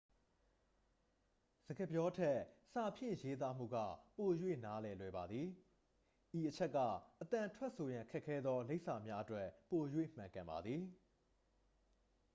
[1.67, 2.39] စကားပြောထက်
[2.71, 3.77] စာဖြင့်ရေးသားမှုက
[4.17, 4.29] ပို၍
[4.65, 5.47] နားလည်လွယ်ပါသည်
[6.37, 6.77] ဤအချက်က
[7.21, 9.83] အသံထွက်ဆိုရန် ခက်ခဲသော လိပ်စာများအတွက် ပို၍
[10.17, 10.81] မှန်ကန်ပါသည်